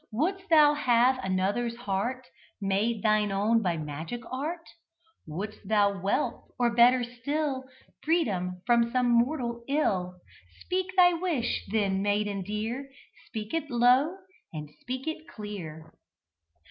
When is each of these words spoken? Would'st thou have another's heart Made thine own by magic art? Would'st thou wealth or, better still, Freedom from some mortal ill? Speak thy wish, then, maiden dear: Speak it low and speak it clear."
Would'st 0.11 0.49
thou 0.49 0.73
have 0.73 1.19
another's 1.23 1.75
heart 1.75 2.25
Made 2.59 3.03
thine 3.03 3.31
own 3.31 3.61
by 3.61 3.77
magic 3.77 4.21
art? 4.31 4.67
Would'st 5.27 5.67
thou 5.67 6.01
wealth 6.01 6.49
or, 6.57 6.73
better 6.73 7.03
still, 7.03 7.65
Freedom 8.03 8.63
from 8.65 8.89
some 8.91 9.11
mortal 9.11 9.63
ill? 9.67 10.15
Speak 10.61 10.87
thy 10.97 11.13
wish, 11.13 11.63
then, 11.69 12.01
maiden 12.01 12.41
dear: 12.41 12.89
Speak 13.27 13.53
it 13.53 13.69
low 13.69 14.17
and 14.51 14.71
speak 14.81 15.07
it 15.07 15.27
clear." 15.27 15.93